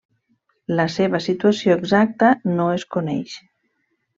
[0.79, 3.37] La seva situació exacta no es coneix.